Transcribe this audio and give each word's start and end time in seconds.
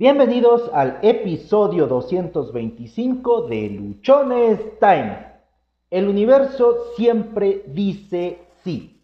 Bienvenidos 0.00 0.70
al 0.72 1.00
episodio 1.02 1.88
225 1.88 3.48
de 3.48 3.68
Luchones 3.70 4.60
Time. 4.78 5.26
El 5.90 6.06
universo 6.06 6.92
siempre 6.94 7.64
dice 7.66 8.38
sí. 8.62 9.02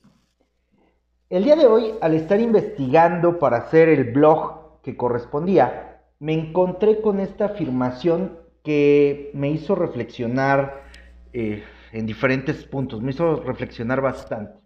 El 1.28 1.42
día 1.42 1.56
de 1.56 1.66
hoy, 1.66 1.94
al 2.00 2.14
estar 2.14 2.38
investigando 2.38 3.40
para 3.40 3.56
hacer 3.56 3.88
el 3.88 4.12
blog 4.12 4.80
que 4.82 4.96
correspondía, 4.96 6.00
me 6.20 6.32
encontré 6.32 7.00
con 7.00 7.18
esta 7.18 7.46
afirmación 7.46 8.38
que 8.62 9.32
me 9.34 9.50
hizo 9.50 9.74
reflexionar 9.74 10.84
eh, 11.32 11.64
en 11.90 12.06
diferentes 12.06 12.64
puntos, 12.66 13.02
me 13.02 13.10
hizo 13.10 13.42
reflexionar 13.42 14.00
bastante. 14.00 14.60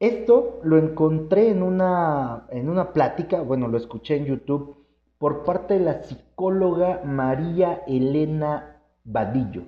Esto 0.00 0.60
lo 0.64 0.78
encontré 0.78 1.50
en 1.50 1.62
una, 1.62 2.46
en 2.48 2.70
una 2.70 2.94
plática, 2.94 3.42
bueno, 3.42 3.68
lo 3.68 3.76
escuché 3.76 4.16
en 4.16 4.24
YouTube 4.24 4.83
por 5.18 5.44
parte 5.44 5.74
de 5.74 5.80
la 5.80 6.02
psicóloga 6.02 7.02
María 7.04 7.82
Elena 7.86 8.80
Vadillo. 9.04 9.64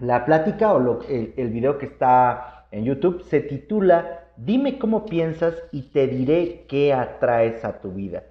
La 0.00 0.24
plática 0.24 0.72
o 0.72 1.02
el, 1.02 1.34
el 1.36 1.50
video 1.50 1.78
que 1.78 1.86
está 1.86 2.66
en 2.70 2.84
YouTube 2.84 3.22
se 3.24 3.40
titula 3.40 4.28
Dime 4.36 4.78
cómo 4.78 5.04
piensas 5.04 5.54
y 5.72 5.90
te 5.90 6.06
diré 6.06 6.64
qué 6.68 6.94
atraes 6.94 7.64
a 7.64 7.80
tu 7.80 7.92
vida. 7.92 8.22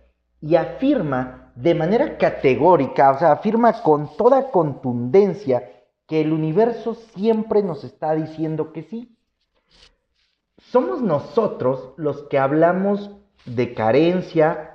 Y 0.41 0.55
afirma 0.55 1.51
de 1.55 1.75
manera 1.75 2.17
categórica, 2.17 3.11
o 3.11 3.19
sea, 3.19 3.33
afirma 3.33 3.83
con 3.83 4.15
toda 4.15 4.49
contundencia 4.49 5.69
que 6.07 6.21
el 6.21 6.33
universo 6.33 6.95
siempre 6.95 7.61
nos 7.61 7.83
está 7.83 8.15
diciendo 8.15 8.73
que 8.73 8.83
sí. 8.83 9.15
Somos 10.57 11.01
nosotros 11.01 11.93
los 11.97 12.23
que 12.23 12.39
hablamos 12.39 13.11
de 13.45 13.73
carencia, 13.73 14.68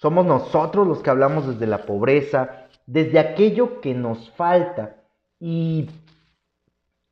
somos 0.00 0.24
nosotros 0.24 0.86
los 0.86 1.02
que 1.02 1.10
hablamos 1.10 1.46
desde 1.46 1.66
la 1.66 1.84
pobreza, 1.84 2.66
desde 2.86 3.18
aquello 3.18 3.80
que 3.82 3.94
nos 3.94 4.30
falta. 4.30 4.96
Y 5.38 5.90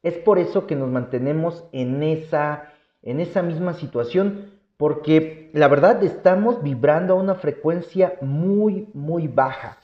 es 0.02 0.14
por 0.14 0.38
eso 0.38 0.66
que 0.66 0.74
nos 0.74 0.88
mantenemos 0.88 1.64
en 1.72 2.02
esa, 2.02 2.72
en 3.02 3.20
esa 3.20 3.42
misma 3.42 3.74
situación, 3.74 4.52
porque 4.78 5.50
la 5.52 5.68
verdad 5.68 6.02
estamos 6.02 6.62
vibrando 6.62 7.12
a 7.12 7.16
una 7.16 7.34
frecuencia 7.34 8.16
muy, 8.22 8.88
muy 8.94 9.28
baja. 9.28 9.76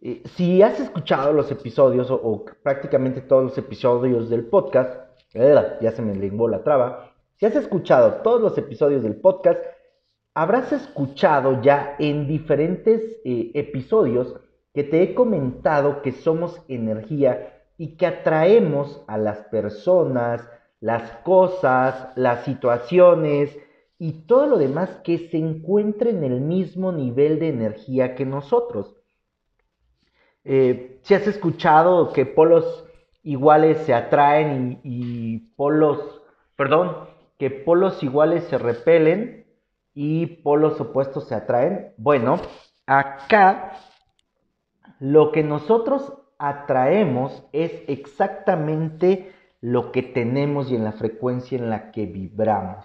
Eh, 0.00 0.22
si 0.34 0.62
has 0.62 0.80
escuchado 0.80 1.32
los 1.34 1.50
episodios 1.50 2.10
o, 2.10 2.44
prácticamente 2.62 3.20
todos 3.20 3.44
los 3.44 3.58
episodios 3.58 4.30
del 4.30 4.46
podcast, 4.46 4.98
ya 5.34 5.90
se 5.90 6.00
me 6.00 6.14
lenguó 6.14 6.48
la 6.48 6.62
traba, 6.62 7.10
si 7.36 7.44
has 7.44 7.56
escuchado 7.56 8.22
todos 8.22 8.40
los 8.40 8.56
episodios 8.56 9.02
del 9.02 9.16
podcast, 9.16 9.60
habrás 10.34 10.72
escuchado 10.72 11.62
ya 11.62 11.94
en 11.98 12.26
diferentes 12.26 13.00
eh, 13.24 13.52
episodios 13.54 14.34
que 14.74 14.82
te 14.82 15.02
he 15.02 15.14
comentado 15.14 16.02
que 16.02 16.10
somos 16.10 16.60
energía 16.68 17.62
y 17.78 17.96
que 17.96 18.06
atraemos 18.06 19.02
a 19.06 19.16
las 19.16 19.38
personas, 19.44 20.48
las 20.80 21.10
cosas, 21.18 22.08
las 22.16 22.44
situaciones 22.44 23.56
y 23.98 24.26
todo 24.26 24.46
lo 24.46 24.58
demás 24.58 24.90
que 25.04 25.18
se 25.30 25.38
encuentre 25.38 26.10
en 26.10 26.24
el 26.24 26.40
mismo 26.40 26.90
nivel 26.90 27.38
de 27.38 27.48
energía 27.48 28.16
que 28.16 28.26
nosotros. 28.26 28.96
Eh, 30.42 30.98
si 31.02 31.14
has 31.14 31.26
escuchado 31.26 32.12
que 32.12 32.26
polos 32.26 32.84
iguales 33.22 33.78
se 33.78 33.94
atraen 33.94 34.80
y, 34.82 35.38
polos, 35.56 36.20
perdón, 36.56 37.08
que 37.38 37.50
polos 37.50 38.02
iguales 38.02 38.44
se 38.44 38.58
repelen 38.58 39.43
y 39.94 40.26
polos 40.26 40.80
opuestos 40.80 41.28
se 41.28 41.34
atraen. 41.34 41.92
Bueno, 41.96 42.40
acá 42.86 43.72
lo 44.98 45.32
que 45.32 45.42
nosotros 45.42 46.12
atraemos 46.38 47.44
es 47.52 47.82
exactamente 47.86 49.32
lo 49.60 49.92
que 49.92 50.02
tenemos 50.02 50.70
y 50.70 50.76
en 50.76 50.84
la 50.84 50.92
frecuencia 50.92 51.56
en 51.56 51.70
la 51.70 51.90
que 51.90 52.06
vibramos. 52.06 52.84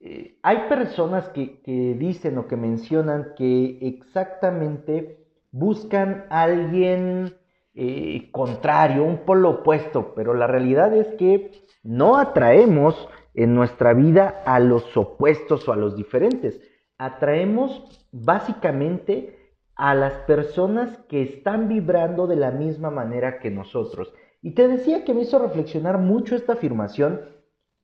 Eh, 0.00 0.38
hay 0.42 0.68
personas 0.68 1.28
que, 1.28 1.60
que, 1.60 1.94
dicen 1.94 2.38
o 2.38 2.46
que 2.48 2.56
mencionan 2.56 3.34
que 3.36 3.78
exactamente 3.82 5.26
buscan 5.50 6.26
a 6.30 6.42
alguien 6.42 7.34
eh, 7.80 8.28
contrario, 8.32 9.04
un 9.04 9.18
polo 9.18 9.50
opuesto, 9.50 10.12
pero 10.16 10.34
la 10.34 10.48
realidad 10.48 10.92
es 10.92 11.14
que 11.14 11.52
no 11.84 12.16
atraemos 12.16 13.08
en 13.34 13.54
nuestra 13.54 13.94
vida 13.94 14.42
a 14.44 14.60
los 14.60 14.96
opuestos 14.96 15.68
o 15.68 15.72
a 15.72 15.76
los 15.76 15.96
diferentes. 15.96 16.60
Atraemos 16.98 18.06
básicamente 18.10 19.54
a 19.74 19.94
las 19.94 20.14
personas 20.24 20.98
que 21.08 21.22
están 21.22 21.68
vibrando 21.68 22.26
de 22.26 22.36
la 22.36 22.50
misma 22.50 22.90
manera 22.90 23.38
que 23.38 23.50
nosotros. 23.50 24.12
Y 24.42 24.52
te 24.52 24.66
decía 24.66 25.04
que 25.04 25.14
me 25.14 25.22
hizo 25.22 25.38
reflexionar 25.38 25.98
mucho 25.98 26.34
esta 26.34 26.54
afirmación 26.54 27.20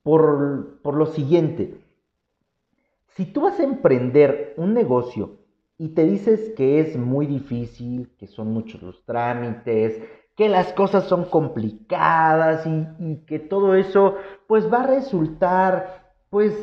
por, 0.02 0.80
por 0.82 0.94
lo 0.94 1.06
siguiente. 1.06 1.80
Si 3.08 3.26
tú 3.26 3.42
vas 3.42 3.60
a 3.60 3.64
emprender 3.64 4.54
un 4.56 4.74
negocio 4.74 5.38
y 5.78 5.90
te 5.90 6.04
dices 6.04 6.52
que 6.56 6.80
es 6.80 6.96
muy 6.96 7.26
difícil, 7.26 8.12
que 8.18 8.26
son 8.26 8.52
muchos 8.52 8.82
los 8.82 9.04
trámites, 9.04 10.02
que 10.36 10.48
las 10.48 10.72
cosas 10.72 11.04
son 11.04 11.24
complicadas 11.24 12.66
y, 12.66 13.16
que 13.26 13.38
todo 13.38 13.74
eso 13.74 14.16
pues 14.46 14.72
va 14.72 14.82
a 14.82 14.86
resultar 14.86 16.12
pues 16.30 16.54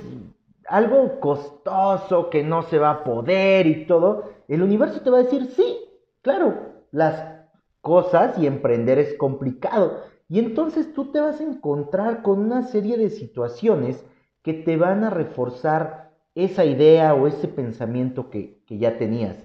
algo 0.68 1.20
costoso, 1.20 2.30
que 2.30 2.44
no 2.44 2.64
se 2.64 2.80
va 2.80 2.92
a 2.92 3.04
poder 3.04 3.68
y 3.68 3.86
todo, 3.88 4.32
el 4.48 4.62
universo 4.62 5.02
te 5.02 5.09
va 5.09 5.20
a 5.20 5.24
decir, 5.24 5.48
sí, 5.56 5.78
claro, 6.22 6.56
las 6.92 7.42
cosas 7.82 8.38
y 8.38 8.48
emprender 8.48 9.00
es 9.00 9.18
complicado. 9.18 10.03
Y 10.30 10.40
entonces 10.40 10.94
tú 10.94 11.12
te 11.12 11.20
vas 11.20 11.42
a 11.42 11.44
encontrar 11.44 12.22
con 12.22 12.40
una 12.40 12.64
serie 12.64 12.98
de 12.98 13.09
situaciones 13.09 14.06
que 14.44 14.53
te 14.53 14.78
van 14.78 15.03
a 15.03 15.09
reforzar 15.09 16.12
esa 16.36 16.64
idea 16.64 17.14
o 17.14 17.28
ese 17.28 17.48
pensamiento 17.48 18.30
que, 18.30 18.62
ya 18.68 18.98
tenías. 18.98 19.36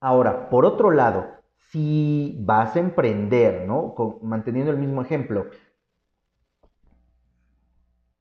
Ahora, 0.00 0.50
por 0.50 0.66
otro 0.66 0.90
lado, 0.90 1.35
si 1.70 2.36
vas 2.40 2.76
a 2.76 2.80
emprender, 2.80 3.66
¿no? 3.66 3.94
manteniendo 4.22 4.70
el 4.70 4.78
mismo 4.78 5.02
ejemplo, 5.02 5.46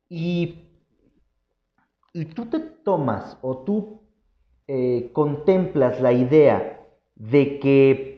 y, 0.09 0.69
y 2.13 2.25
tú 2.25 2.45
te 2.45 2.59
tomas 2.59 3.37
o 3.41 3.57
tú 3.59 4.01
eh, 4.67 5.11
contemplas 5.13 5.99
la 6.01 6.13
idea 6.13 6.79
de 7.15 7.59
que 7.59 8.15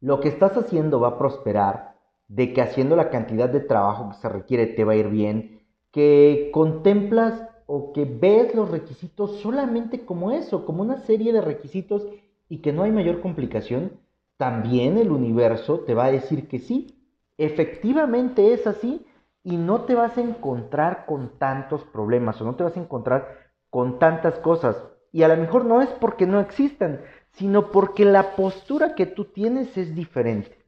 lo 0.00 0.20
que 0.20 0.28
estás 0.28 0.56
haciendo 0.56 1.00
va 1.00 1.08
a 1.08 1.18
prosperar, 1.18 1.96
de 2.28 2.52
que 2.52 2.62
haciendo 2.62 2.96
la 2.96 3.10
cantidad 3.10 3.48
de 3.48 3.60
trabajo 3.60 4.10
que 4.10 4.16
se 4.16 4.28
requiere 4.28 4.66
te 4.66 4.84
va 4.84 4.92
a 4.92 4.96
ir 4.96 5.08
bien, 5.08 5.62
que 5.90 6.50
contemplas 6.52 7.42
o 7.66 7.92
que 7.92 8.04
ves 8.04 8.54
los 8.54 8.70
requisitos 8.70 9.40
solamente 9.40 10.04
como 10.04 10.30
eso, 10.30 10.64
como 10.64 10.82
una 10.82 10.98
serie 10.98 11.32
de 11.32 11.40
requisitos 11.40 12.06
y 12.48 12.58
que 12.58 12.72
no 12.72 12.82
hay 12.82 12.92
mayor 12.92 13.20
complicación, 13.20 14.00
también 14.36 14.98
el 14.98 15.10
universo 15.10 15.80
te 15.80 15.94
va 15.94 16.06
a 16.06 16.12
decir 16.12 16.48
que 16.48 16.58
sí, 16.58 17.02
efectivamente 17.38 18.52
es 18.52 18.66
así 18.66 19.06
y 19.42 19.56
no 19.56 19.82
te 19.82 19.94
vas 19.94 20.16
a 20.18 20.22
encontrar 20.22 21.06
con 21.06 21.38
tantos 21.38 21.84
problemas 21.84 22.40
o 22.40 22.44
no 22.44 22.56
te 22.56 22.64
vas 22.64 22.76
a 22.76 22.80
encontrar 22.80 23.50
con 23.70 23.98
tantas 23.98 24.38
cosas. 24.40 24.76
Y 25.12 25.22
a 25.22 25.28
lo 25.28 25.36
mejor 25.36 25.64
no 25.64 25.80
es 25.82 25.88
porque 25.90 26.26
no 26.26 26.40
existan, 26.40 27.00
sino 27.32 27.70
porque 27.70 28.04
la 28.04 28.34
postura 28.36 28.94
que 28.94 29.06
tú 29.06 29.26
tienes 29.26 29.76
es 29.76 29.94
diferente. 29.94 30.64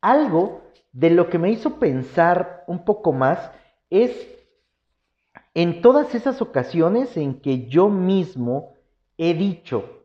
Algo 0.00 0.62
de 0.92 1.10
lo 1.10 1.28
que 1.28 1.38
me 1.38 1.50
hizo 1.50 1.78
pensar 1.78 2.64
un 2.66 2.84
poco 2.84 3.12
más 3.12 3.52
es 3.90 4.28
en 5.54 5.82
todas 5.82 6.14
esas 6.14 6.40
ocasiones 6.40 7.16
en 7.16 7.40
que 7.40 7.66
yo 7.66 7.88
mismo 7.88 8.74
he 9.18 9.34
dicho, 9.34 9.99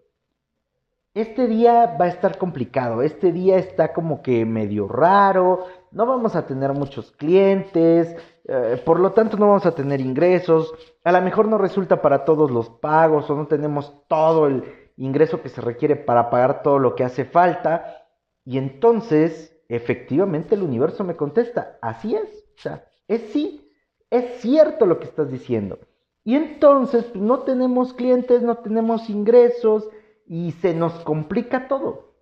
este 1.15 1.47
día 1.47 1.95
va 1.99 2.05
a 2.05 2.09
estar 2.09 2.37
complicado, 2.37 3.01
este 3.01 3.31
día 3.31 3.57
está 3.57 3.93
como 3.93 4.21
que 4.21 4.45
medio 4.45 4.89
raro, 4.89 5.65
no 5.91 6.05
vamos 6.05 6.35
a 6.35 6.45
tener 6.45 6.73
muchos 6.73 7.13
clientes, 7.13 8.13
eh, 8.43 8.81
por 8.85 8.99
lo 8.99 9.13
tanto 9.13 9.37
no 9.37 9.47
vamos 9.47 9.65
a 9.65 9.73
tener 9.73 10.01
ingresos, 10.01 10.73
a 11.05 11.13
lo 11.13 11.21
mejor 11.21 11.47
no 11.47 11.57
resulta 11.57 12.01
para 12.01 12.25
todos 12.25 12.51
los 12.51 12.69
pagos 12.69 13.29
o 13.29 13.35
no 13.35 13.47
tenemos 13.47 13.93
todo 14.09 14.47
el 14.47 14.65
ingreso 14.97 15.41
que 15.41 15.47
se 15.47 15.61
requiere 15.61 15.95
para 15.95 16.29
pagar 16.29 16.61
todo 16.61 16.79
lo 16.79 16.95
que 16.95 17.05
hace 17.05 17.23
falta. 17.23 18.03
Y 18.43 18.57
entonces, 18.57 19.57
efectivamente, 19.69 20.55
el 20.55 20.63
universo 20.63 21.05
me 21.05 21.15
contesta, 21.15 21.77
así 21.81 22.13
es, 22.13 22.45
o 22.57 22.61
sea, 22.61 22.85
es 23.07 23.21
sí, 23.31 23.71
es 24.09 24.41
cierto 24.41 24.85
lo 24.85 24.99
que 24.99 25.05
estás 25.05 25.31
diciendo. 25.31 25.79
Y 26.25 26.35
entonces 26.35 27.05
pues, 27.05 27.23
no 27.23 27.39
tenemos 27.39 27.93
clientes, 27.93 28.41
no 28.41 28.57
tenemos 28.57 29.09
ingresos 29.09 29.87
y 30.25 30.51
se 30.53 30.73
nos 30.73 30.93
complica 31.03 31.67
todo. 31.67 32.13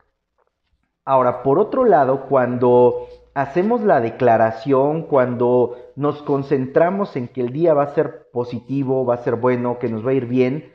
Ahora, 1.05 1.43
por 1.43 1.59
otro 1.59 1.85
lado, 1.85 2.27
cuando 2.27 3.07
hacemos 3.33 3.81
la 3.81 3.99
declaración, 3.99 5.03
cuando 5.03 5.77
nos 5.95 6.21
concentramos 6.23 7.15
en 7.15 7.27
que 7.27 7.41
el 7.41 7.51
día 7.51 7.73
va 7.73 7.83
a 7.83 7.93
ser 7.93 8.29
positivo, 8.31 9.05
va 9.05 9.15
a 9.15 9.23
ser 9.23 9.35
bueno, 9.35 9.79
que 9.79 9.89
nos 9.89 10.05
va 10.05 10.11
a 10.11 10.15
ir 10.15 10.27
bien, 10.27 10.73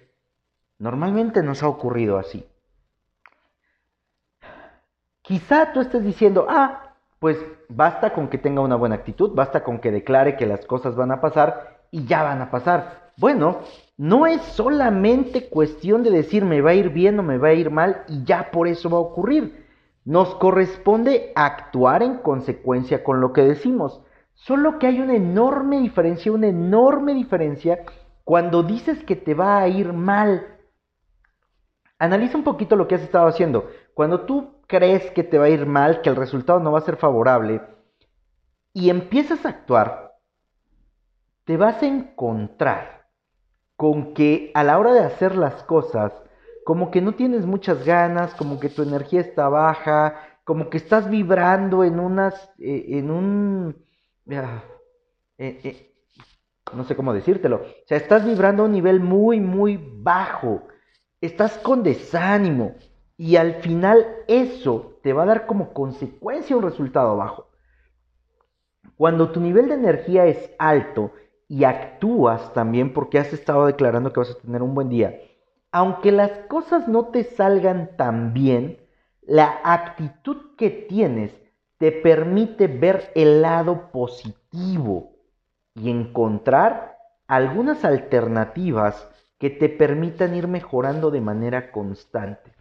Normalmente 0.79 1.43
nos 1.43 1.63
ha 1.63 1.69
ocurrido 1.69 2.19
así. 2.19 2.47
Quizá 5.23 5.73
tú 5.73 5.81
estés 5.81 6.05
diciendo, 6.05 6.47
ah, 6.49 6.95
pues 7.19 7.37
basta 7.69 8.15
con 8.15 8.29
que 8.29 8.39
tenga 8.39 8.63
una 8.63 8.77
buena 8.77 8.95
actitud, 8.95 9.33
basta 9.35 9.65
con 9.65 9.81
que 9.81 9.91
declare 9.91 10.37
que 10.37 10.47
las 10.47 10.65
cosas 10.65 10.95
van 10.95 11.11
a 11.11 11.21
pasar 11.21 11.83
y 11.91 12.07
ya 12.07 12.23
van 12.23 12.41
a 12.41 12.51
pasar. 12.51 13.08
Bueno, 13.19 13.63
no 13.97 14.29
es 14.29 14.41
solamente 14.43 15.49
cuestión 15.49 16.05
de 16.05 16.11
decir 16.11 16.45
me 16.45 16.61
va 16.61 16.71
a 16.71 16.75
ir 16.75 16.91
bien 16.91 17.19
o 17.19 17.25
me 17.25 17.37
va 17.37 17.49
a 17.49 17.55
ir 17.55 17.69
mal 17.69 18.05
y 18.07 18.23
ya 18.23 18.53
por 18.53 18.69
eso 18.69 18.89
va 18.89 18.99
a 18.99 19.01
ocurrir. 19.01 19.67
Nos 20.05 20.37
corresponde 20.37 21.33
actuar 21.35 22.05
en 22.05 22.19
consecuencia 22.19 23.03
con 23.03 23.21
lo 23.21 23.33
que 23.33 23.43
decimos. 23.43 24.01
Solo 24.35 24.79
que 24.79 24.87
hay 24.87 25.01
una 25.01 25.17
enorme 25.17 25.81
diferencia, 25.81 26.31
una 26.31 26.47
enorme 26.47 27.13
diferencia 27.13 27.81
cuando 28.23 28.63
dices 28.63 29.03
que 29.03 29.17
te 29.17 29.35
va 29.35 29.59
a 29.59 29.67
ir 29.67 29.93
mal. 29.93 30.47
Analiza 31.99 32.39
un 32.39 32.45
poquito 32.45 32.77
lo 32.77 32.87
que 32.87 32.95
has 32.95 33.03
estado 33.03 33.27
haciendo. 33.27 33.69
Cuando 33.95 34.27
tú 34.27 34.63
crees 34.69 35.11
que 35.11 35.25
te 35.25 35.39
va 35.39 35.47
a 35.47 35.51
ir 35.51 35.67
mal, 35.67 36.03
que 36.03 36.09
el 36.09 36.15
resultado 36.15 36.61
no 36.61 36.71
va 36.71 36.79
a 36.79 36.83
ser 36.83 36.97
favorable, 36.97 37.63
y 38.73 38.91
empiezas 38.91 39.45
a 39.45 39.49
actuar, 39.49 40.15
te 41.45 41.57
vas 41.57 41.83
a 41.83 41.87
encontrar 41.87 42.98
con 43.79 44.13
que 44.13 44.51
a 44.55 44.65
la 44.65 44.77
hora 44.77 44.93
de 44.93 45.05
hacer 45.05 45.37
las 45.37 45.63
cosas, 45.63 46.13
como 46.65 46.91
que 46.91 47.01
no 47.01 47.15
tienes 47.15 47.47
muchas 47.47 47.85
ganas, 47.85 48.35
como 48.35 48.59
que 48.59 48.69
tu 48.69 48.83
energía 48.83 49.21
está 49.21 49.49
baja, 49.49 50.17
como 50.43 50.69
que 50.69 50.79
estás 50.79 51.09
vibrando 51.09 51.85
en 51.85 52.01
unas, 52.01 52.35
eh, 52.59 52.87
en 52.99 53.13
un, 53.13 53.77
ah, 54.33 54.65
eh, 55.39 55.61
eh, 55.63 55.95
no 56.75 56.83
sé 56.83 56.97
cómo 56.97 57.15
decírtelo, 57.15 57.59
o 57.59 57.87
sea, 57.87 57.99
estás 57.99 58.27
vibrando 58.27 58.65
a 58.65 58.67
un 58.67 58.73
nivel 58.73 58.99
muy, 58.99 59.39
muy 59.39 59.79
bajo, 60.03 60.67
estás 61.21 61.57
con 61.59 61.85
desánimo. 61.85 62.75
Y 63.17 63.37
al 63.37 63.63
final 63.63 64.05
eso 64.27 64.99
te 65.05 65.13
va 65.13 65.23
a 65.23 65.27
dar 65.27 65.47
como 65.47 65.73
consecuencia 65.73 66.57
un 66.57 66.65
resultado 66.65 67.17
bajo. 67.17 67.47
Cuando 68.97 69.31
tu 69.31 69.41
nivel 69.41 69.69
de 69.69 69.75
energía 69.75 70.27
es 70.27 70.51
alto 70.59 71.13
y 71.49 71.65
actúas 71.65 72.53
también 72.53 72.93
porque 72.93 73.19
has 73.19 73.33
estado 73.33 73.67
declarando 73.67 74.13
que 74.13 74.21
vas 74.21 74.31
a 74.31 74.39
tener 74.39 74.63
un 74.63 74.75
buen 74.75 74.91
día, 74.91 75.19
aunque 75.73 76.13
las 76.13 76.31
cosas 76.49 76.87
no 76.89 77.07
te 77.07 77.25
salgan 77.25 77.97
tan 77.97 78.35
bien, 78.35 78.79
la 79.23 79.61
actitud 79.65 80.57
que 80.57 80.71
tienes 80.71 81.35
te 81.79 81.93
permite 81.93 82.67
ver 82.67 83.11
el 83.15 83.43
lado 83.43 83.91
positivo 83.91 85.13
y 85.75 85.91
encontrar 85.91 86.97
algunas 87.27 87.85
alternativas 87.85 89.09
que 89.39 89.51
te 89.51 89.69
permitan 89.69 90.35
ir 90.35 90.49
mejorando 90.49 91.11
de 91.11 91.21
manera 91.21 91.71
constante. 91.71 92.53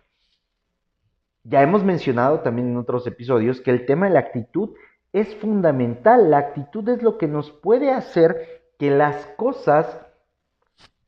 Ya 1.44 1.62
hemos 1.62 1.84
mencionado 1.84 2.42
también 2.42 2.68
en 2.68 2.78
otros 2.78 3.08
episodios 3.08 3.62
que 3.62 3.72
el 3.72 3.86
tema 3.86 4.08
de 4.08 4.14
la 4.14 4.20
actitud 4.20 4.76
es 5.14 5.34
fundamental. 5.36 6.30
La 6.30 6.40
actitud 6.40 6.88
es 6.90 7.02
lo 7.02 7.18
que 7.18 7.28
nos 7.28 7.52
puede 7.52 7.92
hacer 7.92 8.57
que 8.78 8.92
las 8.92 9.26
cosas 9.38 10.00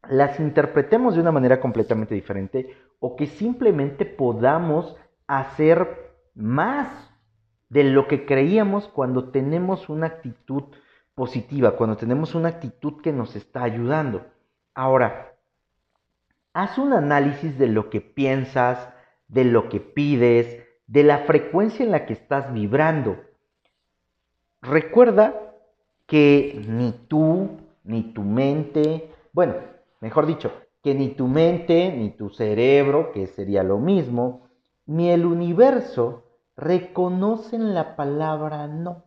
las 0.10 0.40
interpretemos 0.40 1.16
de 1.16 1.22
una 1.22 1.32
manera 1.32 1.60
completamente 1.60 2.16
diferente 2.16 2.76
o 3.00 3.16
que 3.16 3.28
simplemente 3.28 4.06
podamos 4.06 4.96
hacer 5.28 6.14
más 6.34 6.90
de 7.70 7.84
lo 7.84 8.08
que 8.08 8.26
creíamos 8.26 8.88
cuando 8.88 9.30
tenemos 9.30 9.90
una 9.90 10.08
actitud 10.08 10.64
positiva, 11.14 11.76
cuando 11.76 11.98
tenemos 11.98 12.34
una 12.34 12.50
actitud 12.50 13.02
que 13.02 13.14
nos 13.14 13.36
está 13.36 13.64
ayudando. 13.64 14.26
Ahora, 14.74 15.36
haz 16.54 16.78
un 16.78 16.94
análisis 16.94 17.60
de 17.60 17.68
lo 17.68 17.90
que 17.90 18.02
piensas, 18.02 18.90
de 19.28 19.44
lo 19.44 19.70
que 19.70 19.80
pides, 19.80 20.64
de 20.88 21.04
la 21.04 21.20
frecuencia 21.20 21.86
en 21.86 21.92
la 21.92 22.06
que 22.06 22.14
estás 22.14 22.52
vibrando. 22.52 23.18
Recuerda 24.62 25.49
que 26.10 26.62
ni 26.68 26.92
tú, 27.08 27.52
ni 27.84 28.14
tu 28.14 28.24
mente, 28.24 29.12
bueno, 29.32 29.54
mejor 30.02 30.26
dicho, 30.26 30.52
que 30.82 30.96
ni 30.96 31.10
tu 31.10 31.28
mente, 31.28 31.94
ni 31.96 32.10
tu 32.10 32.30
cerebro, 32.30 33.12
que 33.12 33.28
sería 33.28 33.64
lo 33.64 33.78
mismo, 33.78 34.48
ni 34.86 35.12
el 35.12 35.26
universo 35.26 36.24
reconocen 36.58 37.74
la 37.74 37.96
palabra 37.96 38.68
no. 38.68 39.06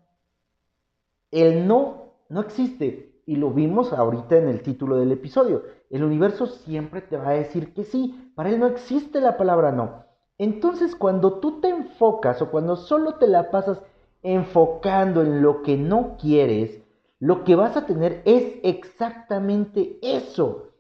El 1.31 1.67
no 1.67 2.15
no 2.29 2.41
existe 2.41 3.21
y 3.27 3.37
lo 3.37 3.51
vimos 3.51 3.93
ahorita 3.93 4.37
en 4.37 4.49
el 4.49 4.63
título 4.63 4.97
del 4.97 5.13
episodio. 5.13 5.65
El 5.91 6.05
universo 6.05 6.47
siempre 6.47 7.01
te 7.01 7.17
va 7.17 7.31
a 7.31 7.35
decir 7.35 7.75
que 7.75 7.85
sí, 7.85 8.33
para 8.35 8.49
él 8.49 8.61
no 8.61 8.67
existe 8.67 9.21
la 9.21 9.37
palabra 9.37 9.73
no. 9.73 10.05
Entonces 10.39 10.95
cuando 10.95 11.41
tú 11.41 11.61
te 11.61 11.69
enfocas 11.69 12.41
o 12.43 12.51
cuando 12.51 12.77
solo 12.77 13.17
te 13.17 13.27
la 13.27 13.51
pasas 13.51 13.83
enfocando 14.23 15.23
en 15.23 15.43
lo 15.43 15.63
que 15.63 15.77
no 15.77 16.17
quieres, 16.17 16.82
lo 17.23 17.45
que 17.45 17.55
vas 17.55 17.77
a 17.77 17.87
tener 17.87 18.21
es 18.25 18.59
exactamente 18.65 19.97
eso. 20.03 20.73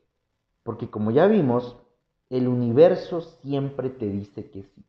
Porque 0.64 0.90
como 0.90 1.12
ya 1.12 1.28
vimos, 1.28 1.76
el 2.30 2.48
universo 2.48 3.20
siempre 3.20 3.90
te 3.90 4.08
dice 4.08 4.50
que 4.50 4.64
sí. 4.64 4.84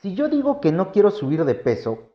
Si 0.00 0.14
yo 0.14 0.28
digo 0.28 0.60
que 0.60 0.72
no 0.72 0.92
quiero 0.92 1.10
subir 1.10 1.46
de 1.46 1.54
peso, 1.54 2.10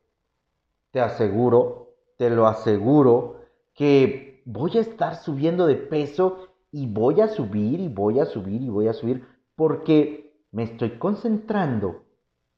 te 0.91 1.01
aseguro, 1.01 1.95
te 2.19 2.29
lo 2.29 2.45
aseguro, 2.45 3.37
que 3.73 4.43
voy 4.45 4.77
a 4.77 4.81
estar 4.81 5.15
subiendo 5.15 5.65
de 5.65 5.77
peso 5.77 6.49
y 6.71 6.85
voy 6.85 7.21
a 7.21 7.27
subir 7.27 7.79
y 7.79 7.87
voy 7.87 8.19
a 8.19 8.27
subir 8.27 8.61
y 8.61 8.69
voy 8.69 8.87
a 8.87 8.93
subir 8.93 9.25
porque 9.55 10.31
me 10.51 10.61
estoy 10.61 10.99
concentrando 10.99 12.03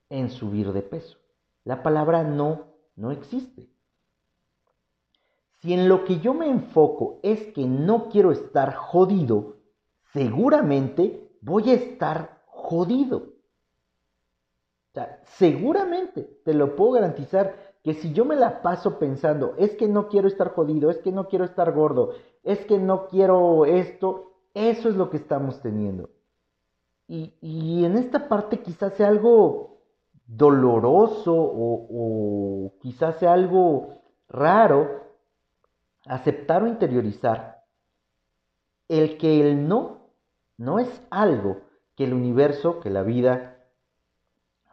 en 0.10 0.30
subir 0.30 0.74
de 0.74 0.82
peso. 0.82 1.20
La 1.64 1.84
palabra 1.84 2.22
no 2.26 2.66
no 2.98 3.12
existe. 3.12 3.71
Si 5.62 5.74
en 5.74 5.88
lo 5.88 6.06
que 6.06 6.20
yo 6.20 6.34
me 6.34 6.50
enfoco 6.50 7.20
es 7.22 7.54
que 7.54 7.66
no 7.66 8.10
quiero 8.10 8.32
estar 8.32 8.74
jodido, 8.74 9.58
seguramente 10.12 11.30
voy 11.42 11.70
a 11.70 11.76
estar 11.76 12.42
jodido. 12.48 13.18
O 13.18 14.94
sea, 14.94 15.22
seguramente 15.38 16.24
te 16.44 16.54
lo 16.56 16.76
puedo 16.76 16.94
garantizar 16.94 17.56
que 17.84 17.94
si 17.94 18.12
yo 18.12 18.26
me 18.26 18.36
la 18.36 18.62
paso 18.62 18.98
pensando, 18.98 19.54
es 19.58 19.76
que 19.76 19.88
no 19.88 20.08
quiero 20.08 20.28
estar 20.28 20.52
jodido, 20.54 20.90
es 20.90 20.98
que 20.98 21.12
no 21.12 21.28
quiero 21.28 21.46
estar 21.46 21.72
gordo, 21.74 22.14
es 22.44 22.66
que 22.66 22.80
no 22.80 23.08
quiero 23.08 23.66
esto, 23.66 24.34
eso 24.54 24.90
es 24.90 24.96
lo 24.96 25.10
que 25.12 25.18
estamos 25.18 25.62
teniendo. 25.62 26.10
Y, 27.08 27.36
y 27.40 27.86
en 27.86 27.98
esta 27.98 28.28
parte 28.28 28.62
quizás 28.62 28.94
sea 28.94 29.10
algo 29.10 29.78
doloroso 30.26 31.34
o, 31.36 31.88
o 31.90 32.74
quizás 32.80 33.18
sea 33.18 33.34
algo 33.34 34.02
raro, 34.28 35.11
aceptar 36.06 36.64
o 36.64 36.68
interiorizar 36.68 37.64
el 38.88 39.18
que 39.18 39.40
el 39.42 39.68
no 39.68 40.02
no 40.58 40.78
es 40.78 41.02
algo 41.10 41.62
que 41.96 42.04
el 42.04 42.14
universo, 42.14 42.80
que 42.82 42.92
la 42.92 43.02
vida 43.02 43.58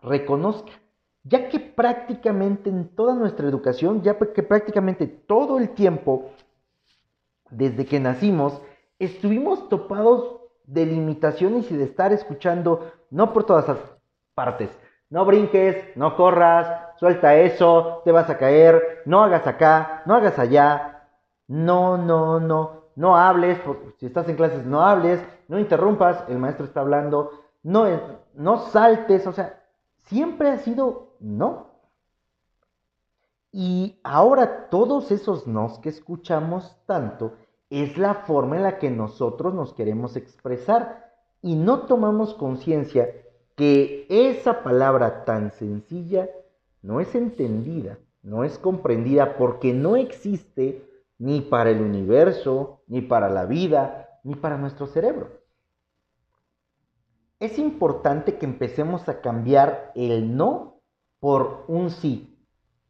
reconozca, 0.03 0.71
ya 1.25 1.49
que 1.49 1.61
prácticamente 1.61 2.69
en 2.69 2.89
toda 2.95 3.15
nuestra 3.15 3.49
educación, 3.49 4.03
ya 4.03 4.19
que 4.19 4.43
prácticamente 4.43 5.07
todo 5.07 5.59
el 5.59 5.71
tiempo, 5.71 6.31
desde 7.51 7.87
que 7.87 8.01
nacimos, 8.01 8.61
estuvimos 8.99 9.69
topados 9.71 10.41
de 10.65 10.85
limitaciones 10.85 11.71
y 11.71 11.77
de 11.77 11.85
estar 11.85 12.13
escuchando, 12.13 12.93
no 13.11 13.33
por 13.33 13.45
todas 13.45 13.67
las 13.69 13.79
partes, 14.35 14.69
no 15.09 15.25
brinques, 15.25 15.97
no 15.97 16.17
corras, 16.17 16.99
suelta 16.99 17.37
eso, 17.37 18.03
te 18.05 18.13
vas 18.13 18.29
a 18.29 18.37
caer, 18.37 19.03
no 19.07 19.25
hagas 19.25 19.47
acá, 19.47 20.03
no 20.05 20.15
hagas 20.15 20.39
allá, 20.39 20.98
no, 21.49 21.97
no, 21.97 22.39
no, 22.39 22.85
no 22.95 23.17
hables, 23.17 23.59
si 23.99 24.07
estás 24.07 24.29
en 24.29 24.37
clases 24.37 24.65
no 24.65 24.83
hables, 24.83 25.21
no 25.49 25.59
interrumpas, 25.59 26.25
el 26.29 26.39
maestro 26.39 26.67
está 26.67 26.81
hablando, 26.81 27.31
no, 27.63 27.87
no 28.35 28.59
saltes, 28.59 29.27
o 29.27 29.33
sea, 29.33 29.63
siempre 30.03 30.51
ha 30.51 30.59
sido 30.59 31.17
no. 31.21 31.69
Y 33.51 33.99
ahora 34.05 34.69
todos 34.69 35.11
esos 35.11 35.47
nos 35.47 35.79
que 35.79 35.89
escuchamos 35.89 36.77
tanto 36.87 37.33
es 37.71 37.97
la 37.97 38.15
forma 38.15 38.57
en 38.57 38.63
la 38.63 38.79
que 38.79 38.91
nosotros 38.91 39.55
nos 39.55 39.73
queremos 39.73 40.17
expresar 40.17 41.13
y 41.41 41.57
no 41.57 41.81
tomamos 41.81 42.35
conciencia 42.35 43.09
que 43.57 44.07
esa 44.09 44.63
palabra 44.63 45.25
tan 45.25 45.53
sencilla 45.53 46.29
no 46.83 47.01
es 47.01 47.15
entendida, 47.15 47.99
no 48.23 48.45
es 48.45 48.59
comprendida 48.59 49.37
porque 49.37 49.73
no 49.73 49.97
existe 49.97 50.88
ni 51.19 51.41
para 51.41 51.71
el 51.71 51.83
universo, 51.83 52.83
ni 52.87 53.03
para 53.03 53.29
la 53.29 53.45
vida, 53.45 54.09
ni 54.25 54.37
para 54.37 54.57
nuestro 54.57 54.87
cerebro. 54.87 55.31
Es 57.41 57.59
importante 57.59 58.39
que 58.39 58.47
empecemos 58.47 59.09
a 59.09 59.21
cambiar 59.21 59.93
el 59.95 60.37
no 60.37 60.81
por 61.21 61.65
un 61.69 61.91
sí 61.91 62.37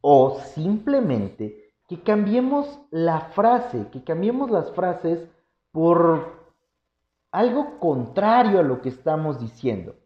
o 0.00 0.40
simplemente 0.54 1.75
que 1.87 2.02
cambiemos 2.02 2.80
la 2.90 3.20
frase, 3.32 3.88
que 3.90 4.04
cambiemos 4.04 4.50
las 4.50 4.70
frases 4.73 5.26
por 5.73 6.38
algo 7.30 7.78
contrario 7.78 8.61
a 8.61 8.62
lo 8.62 8.80
que 8.80 8.90
estamos 8.90 9.40
diciendo. 9.40 9.97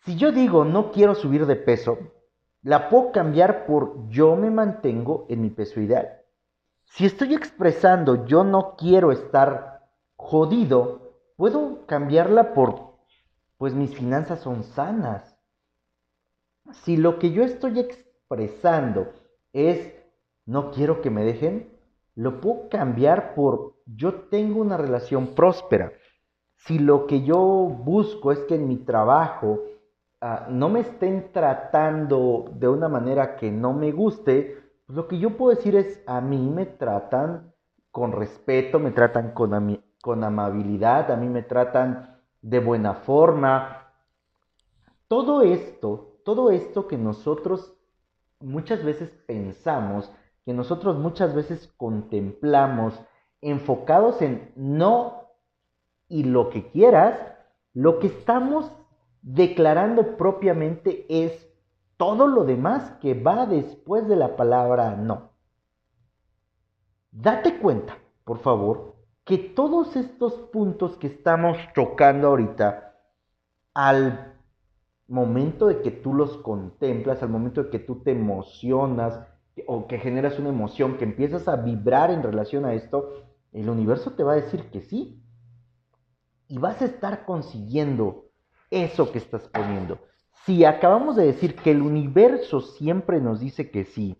Si 0.00 0.16
yo 0.16 0.32
digo 0.32 0.64
no 0.64 0.92
quiero 0.92 1.14
subir 1.14 1.46
de 1.46 1.56
peso, 1.56 1.98
la 2.62 2.88
puedo 2.88 3.12
cambiar 3.12 3.66
por 3.66 4.08
yo 4.08 4.36
me 4.36 4.50
mantengo 4.50 5.26
en 5.28 5.42
mi 5.42 5.50
peso 5.50 5.80
ideal. 5.80 6.17
Si 6.90 7.06
estoy 7.06 7.34
expresando 7.34 8.26
yo 8.26 8.44
no 8.44 8.74
quiero 8.76 9.12
estar 9.12 9.88
jodido, 10.16 11.12
puedo 11.36 11.86
cambiarla 11.86 12.54
por 12.54 12.88
pues 13.56 13.74
mis 13.74 13.94
finanzas 13.94 14.40
son 14.40 14.62
sanas. 14.62 15.36
Si 16.72 16.96
lo 16.96 17.18
que 17.18 17.32
yo 17.32 17.42
estoy 17.42 17.80
expresando 17.80 19.12
es 19.52 19.94
no 20.46 20.70
quiero 20.70 21.02
que 21.02 21.10
me 21.10 21.24
dejen, 21.24 21.76
lo 22.14 22.40
puedo 22.40 22.68
cambiar 22.68 23.34
por 23.34 23.74
yo 23.86 24.14
tengo 24.28 24.60
una 24.60 24.76
relación 24.76 25.34
próspera. 25.34 25.92
Si 26.56 26.78
lo 26.78 27.06
que 27.06 27.22
yo 27.22 27.38
busco 27.38 28.32
es 28.32 28.40
que 28.40 28.56
en 28.56 28.66
mi 28.66 28.78
trabajo 28.78 29.60
ah, 30.20 30.46
no 30.50 30.68
me 30.68 30.80
estén 30.80 31.32
tratando 31.32 32.50
de 32.54 32.68
una 32.68 32.88
manera 32.88 33.36
que 33.36 33.50
no 33.50 33.72
me 33.72 33.92
guste, 33.92 34.67
pues 34.88 34.96
lo 34.96 35.06
que 35.06 35.18
yo 35.18 35.36
puedo 35.36 35.54
decir 35.54 35.76
es, 35.76 36.02
a 36.06 36.22
mí 36.22 36.48
me 36.48 36.64
tratan 36.64 37.52
con 37.90 38.12
respeto, 38.12 38.78
me 38.78 38.90
tratan 38.90 39.32
con, 39.32 39.82
con 40.00 40.24
amabilidad, 40.24 41.10
a 41.10 41.16
mí 41.16 41.28
me 41.28 41.42
tratan 41.42 42.18
de 42.40 42.58
buena 42.58 42.94
forma. 42.94 43.92
Todo 45.06 45.42
esto, 45.42 46.18
todo 46.24 46.50
esto 46.50 46.88
que 46.88 46.96
nosotros 46.96 47.74
muchas 48.40 48.82
veces 48.82 49.10
pensamos 49.26 50.10
que 50.46 50.54
nosotros 50.54 50.96
muchas 50.96 51.34
veces 51.34 51.70
contemplamos 51.76 52.98
enfocados 53.42 54.22
en 54.22 54.52
no 54.56 55.28
y 56.08 56.24
lo 56.24 56.48
que 56.48 56.70
quieras, 56.70 57.20
lo 57.74 57.98
que 57.98 58.06
estamos 58.06 58.72
declarando 59.20 60.16
propiamente 60.16 61.04
es 61.10 61.47
todo 61.98 62.28
lo 62.28 62.44
demás 62.44 62.92
que 63.02 63.12
va 63.12 63.44
después 63.44 64.08
de 64.08 64.16
la 64.16 64.36
palabra 64.36 64.96
no. 64.96 65.32
Date 67.10 67.58
cuenta, 67.58 67.98
por 68.24 68.38
favor, 68.38 68.94
que 69.24 69.36
todos 69.36 69.96
estos 69.96 70.32
puntos 70.52 70.96
que 70.96 71.08
estamos 71.08 71.58
tocando 71.74 72.28
ahorita, 72.28 72.94
al 73.74 74.36
momento 75.08 75.66
de 75.66 75.82
que 75.82 75.90
tú 75.90 76.14
los 76.14 76.36
contemplas, 76.38 77.22
al 77.22 77.30
momento 77.30 77.64
de 77.64 77.70
que 77.70 77.80
tú 77.80 78.02
te 78.02 78.12
emocionas, 78.12 79.20
o 79.66 79.88
que 79.88 79.98
generas 79.98 80.38
una 80.38 80.50
emoción, 80.50 80.98
que 80.98 81.04
empiezas 81.04 81.48
a 81.48 81.56
vibrar 81.56 82.10
en 82.12 82.22
relación 82.22 82.64
a 82.64 82.74
esto, 82.74 83.26
el 83.52 83.68
universo 83.68 84.12
te 84.12 84.22
va 84.22 84.32
a 84.32 84.36
decir 84.40 84.70
que 84.70 84.82
sí. 84.82 85.20
Y 86.46 86.58
vas 86.58 86.80
a 86.80 86.84
estar 86.84 87.24
consiguiendo 87.24 88.26
eso 88.70 89.10
que 89.10 89.18
estás 89.18 89.48
poniendo. 89.48 89.98
Si 90.44 90.64
acabamos 90.64 91.16
de 91.16 91.26
decir 91.26 91.54
que 91.56 91.70
el 91.70 91.82
universo 91.82 92.60
siempre 92.60 93.20
nos 93.20 93.40
dice 93.40 93.70
que 93.70 93.84
sí, 93.84 94.16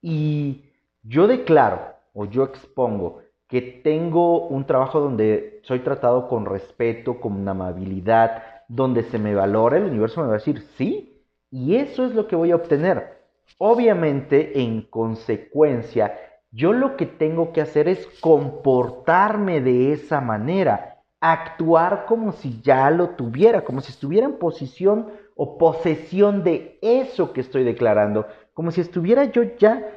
y 0.00 0.64
yo 1.02 1.26
declaro 1.26 1.94
o 2.12 2.24
yo 2.26 2.44
expongo 2.44 3.20
que 3.46 3.60
tengo 3.60 4.46
un 4.48 4.66
trabajo 4.66 4.98
donde 5.00 5.60
soy 5.64 5.80
tratado 5.80 6.28
con 6.28 6.46
respeto, 6.46 7.20
con 7.20 7.46
amabilidad, 7.46 8.42
donde 8.66 9.04
se 9.04 9.18
me 9.18 9.34
valora, 9.34 9.76
el 9.76 9.84
universo 9.84 10.22
me 10.22 10.28
va 10.28 10.34
a 10.34 10.38
decir 10.38 10.66
sí, 10.76 11.22
y 11.50 11.76
eso 11.76 12.06
es 12.06 12.14
lo 12.14 12.26
que 12.26 12.36
voy 12.36 12.50
a 12.50 12.56
obtener. 12.56 13.20
Obviamente, 13.58 14.60
en 14.62 14.82
consecuencia, 14.82 16.18
yo 16.50 16.72
lo 16.72 16.96
que 16.96 17.06
tengo 17.06 17.52
que 17.52 17.60
hacer 17.60 17.88
es 17.88 18.06
comportarme 18.20 19.60
de 19.60 19.92
esa 19.92 20.20
manera, 20.20 21.02
actuar 21.20 22.06
como 22.06 22.32
si 22.32 22.60
ya 22.62 22.90
lo 22.90 23.10
tuviera, 23.10 23.62
como 23.62 23.80
si 23.80 23.92
estuviera 23.92 24.26
en 24.26 24.38
posición 24.38 25.08
o 25.36 25.58
posesión 25.58 26.44
de 26.44 26.78
eso 26.82 27.32
que 27.32 27.40
estoy 27.40 27.64
declarando, 27.64 28.26
como 28.54 28.70
si 28.70 28.80
estuviera 28.80 29.24
yo 29.24 29.42
ya 29.58 29.90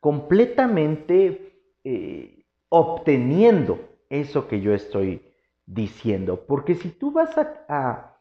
completamente 0.00 1.52
eh, 1.84 2.44
obteniendo 2.68 3.80
eso 4.08 4.48
que 4.48 4.60
yo 4.60 4.72
estoy 4.72 5.22
diciendo. 5.66 6.44
Porque 6.46 6.74
si 6.74 6.90
tú 6.90 7.12
vas 7.12 7.36
a 7.68 8.16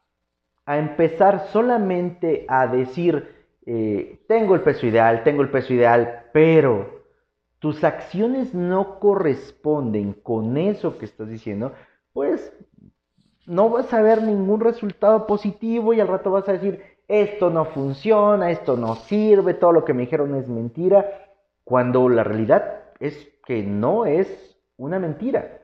empezar 0.67 1.47
solamente 1.51 2.45
a 2.47 2.67
decir, 2.67 3.37
eh, 3.69 4.19
tengo 4.29 4.55
el 4.55 4.61
peso 4.61 4.87
ideal, 4.87 5.23
tengo 5.25 5.41
el 5.41 5.49
peso 5.49 5.73
ideal, 5.73 6.29
pero 6.31 7.03
tus 7.59 7.83
acciones 7.83 8.53
no 8.53 8.97
corresponden 8.97 10.13
con 10.13 10.55
eso 10.55 10.97
que 10.97 11.03
estás 11.03 11.27
diciendo, 11.27 11.73
pues 12.13 12.53
no 13.47 13.69
vas 13.69 13.91
a 13.93 14.01
ver 14.01 14.21
ningún 14.21 14.59
resultado 14.59 15.25
positivo 15.25 15.93
y 15.93 16.01
al 16.01 16.09
rato 16.09 16.31
vas 16.31 16.47
a 16.49 16.53
decir, 16.53 16.81
esto 17.07 17.49
no 17.49 17.65
funciona, 17.65 18.51
esto 18.51 18.75
no 18.75 18.95
sirve, 18.95 19.53
todo 19.53 19.71
lo 19.71 19.85
que 19.85 19.93
me 19.93 20.01
dijeron 20.01 20.35
es 20.35 20.49
mentira, 20.49 21.05
cuando 21.63 22.09
la 22.09 22.23
realidad 22.23 22.83
es 22.99 23.27
que 23.45 23.63
no 23.63 24.05
es 24.05 24.27
una 24.75 24.99
mentira. 24.99 25.61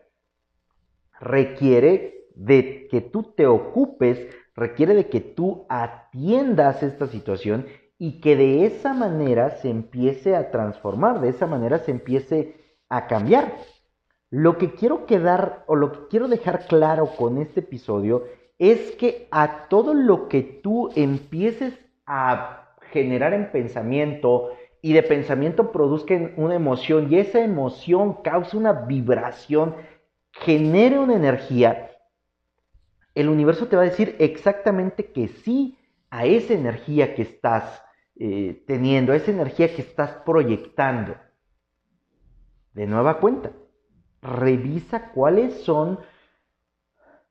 Requiere 1.20 2.26
de 2.36 2.88
que 2.90 3.02
tú 3.02 3.24
te 3.36 3.46
ocupes, 3.46 4.20
requiere 4.56 4.96
de 4.96 5.10
que 5.10 5.20
tú 5.20 5.66
atiendas 5.68 6.84
esta 6.84 7.08
situación 7.08 7.68
y 7.98 8.22
que 8.22 8.38
de 8.38 8.66
esa 8.66 8.94
manera 8.94 9.52
se 9.58 9.70
empiece 9.70 10.38
a 10.38 10.52
transformar, 10.52 11.20
de 11.20 11.30
esa 11.30 11.48
manera 11.48 11.80
se 11.80 11.92
empiece 11.92 12.56
a 12.88 13.08
cambiar. 13.08 13.58
Lo 14.36 14.58
que 14.58 14.74
quiero 14.74 15.06
quedar 15.06 15.64
o 15.68 15.76
lo 15.76 15.92
que 15.92 16.08
quiero 16.10 16.28
dejar 16.28 16.66
claro 16.66 17.06
con 17.16 17.38
este 17.38 17.60
episodio 17.60 18.24
es 18.58 18.96
que 18.96 19.28
a 19.30 19.68
todo 19.68 19.94
lo 19.94 20.28
que 20.28 20.42
tú 20.42 20.90
empieces 20.96 21.80
a 22.08 22.74
generar 22.92 23.36
en 23.36 23.52
pensamiento 23.52 24.50
y 24.82 24.94
de 24.94 25.04
pensamiento 25.04 25.72
produzca 25.72 26.16
una 26.36 26.56
emoción 26.56 27.14
y 27.14 27.20
esa 27.20 27.42
emoción 27.42 28.24
causa 28.24 28.58
una 28.58 28.74
vibración, 28.74 29.76
genere 30.32 30.98
una 30.98 31.14
energía, 31.14 31.92
el 33.14 33.30
universo 33.30 33.68
te 33.68 33.76
va 33.76 33.84
a 33.84 33.86
decir 33.86 34.16
exactamente 34.18 35.12
que 35.12 35.28
sí 35.28 35.78
a 36.10 36.26
esa 36.26 36.56
energía 36.56 37.14
que 37.14 37.22
estás 37.22 37.84
eh, 38.16 38.64
teniendo, 38.66 39.14
esa 39.14 39.30
energía 39.30 39.76
que 39.76 39.84
estás 39.84 40.10
proyectando. 40.26 41.18
De 42.74 42.88
nueva 42.88 43.20
cuenta, 43.20 43.52
revisa 44.24 45.12
cuáles 45.12 45.64
son 45.64 46.00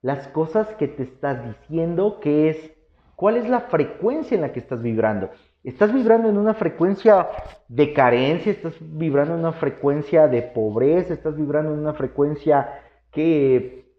las 0.02 0.28
cosas 0.28 0.68
que 0.76 0.88
te 0.88 1.04
estás 1.04 1.44
diciendo, 1.46 2.20
que 2.20 2.50
es, 2.50 2.72
cuál 3.16 3.36
es 3.36 3.48
la 3.48 3.60
frecuencia 3.60 4.34
en 4.34 4.42
la 4.42 4.52
que 4.52 4.60
estás 4.60 4.82
vibrando. 4.82 5.30
Estás 5.64 5.92
vibrando 5.94 6.28
en 6.28 6.38
una 6.38 6.54
frecuencia 6.54 7.28
de 7.68 7.92
carencia, 7.92 8.50
estás 8.50 8.74
vibrando 8.80 9.34
en 9.34 9.40
una 9.40 9.52
frecuencia 9.52 10.26
de 10.26 10.42
pobreza, 10.42 11.14
estás 11.14 11.36
vibrando 11.36 11.72
en 11.72 11.78
una 11.78 11.94
frecuencia 11.94 12.80
que 13.12 13.92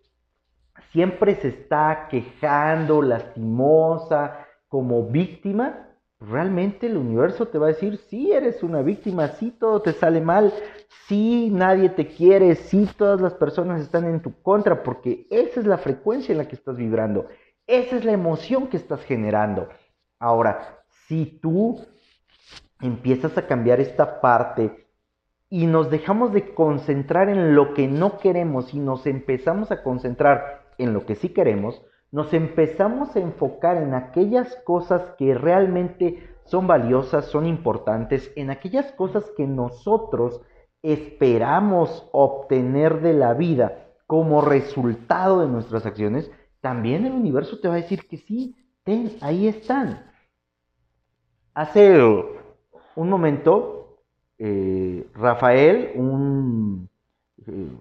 siempre 0.92 1.36
se 1.36 1.48
está 1.50 2.08
quejando, 2.10 3.02
lastimosa, 3.02 4.46
como 4.68 5.08
víctima 5.08 5.93
realmente 6.30 6.88
el 6.88 6.98
universo 6.98 7.48
te 7.48 7.58
va 7.58 7.68
a 7.68 7.74
decir, 7.74 7.98
sí 8.10 8.32
eres 8.32 8.64
una 8.64 8.82
víctima, 8.82 9.28
sí 9.30 9.52
todo 9.52 9.82
te 9.82 9.94
sale 9.94 10.22
mal, 10.22 10.54
sí 11.08 11.50
nadie 11.52 11.90
te 11.90 12.08
quiere, 12.08 12.56
sí 12.56 12.90
todas 12.98 13.20
las 13.20 13.34
personas 13.34 13.82
están 13.82 14.06
en 14.06 14.22
tu 14.22 14.42
contra, 14.42 14.84
porque 14.84 15.28
esa 15.30 15.60
es 15.60 15.66
la 15.66 15.78
frecuencia 15.78 16.32
en 16.32 16.38
la 16.38 16.48
que 16.48 16.56
estás 16.56 16.78
vibrando, 16.78 17.28
esa 17.68 17.96
es 17.98 18.06
la 18.06 18.14
emoción 18.14 18.68
que 18.68 18.78
estás 18.78 19.04
generando. 19.04 19.70
Ahora, 20.20 20.84
si 21.08 21.26
tú 21.26 21.86
empiezas 22.82 23.38
a 23.38 23.48
cambiar 23.48 23.80
esta 23.80 24.22
parte 24.22 24.88
y 25.50 25.68
nos 25.68 25.90
dejamos 25.90 26.34
de 26.34 26.54
concentrar 26.54 27.30
en 27.30 27.56
lo 27.56 27.74
que 27.74 27.88
no 27.88 28.18
queremos 28.18 28.74
y 28.74 28.80
nos 28.80 29.06
empezamos 29.06 29.72
a 29.72 29.84
concentrar 29.84 30.64
en 30.78 30.94
lo 30.94 31.06
que 31.06 31.16
sí 31.16 31.30
queremos, 31.30 31.82
nos 32.14 32.32
empezamos 32.32 33.16
a 33.16 33.20
enfocar 33.20 33.78
en 33.78 33.96
aquellas 33.96 34.56
cosas 34.66 35.16
que 35.18 35.34
realmente 35.34 36.30
son 36.46 36.68
valiosas, 36.68 37.26
son 37.26 37.48
importantes, 37.48 38.32
en 38.36 38.52
aquellas 38.52 38.92
cosas 38.92 39.32
que 39.36 39.48
nosotros 39.48 40.40
esperamos 40.84 42.08
obtener 42.12 43.02
de 43.02 43.14
la 43.14 43.34
vida 43.34 43.88
como 44.06 44.42
resultado 44.42 45.42
de 45.42 45.48
nuestras 45.48 45.88
acciones, 45.88 46.30
también 46.62 47.08
el 47.08 47.14
universo 47.14 47.60
te 47.60 47.68
va 47.68 47.74
a 47.74 47.78
decir 47.78 48.08
que 48.08 48.18
sí, 48.18 48.56
ahí 49.22 49.48
están. 49.48 50.06
Hace 51.56 52.00
un 52.96 53.10
momento, 53.10 53.98
eh, 54.38 55.08
Rafael, 55.16 55.94
un 55.96 56.92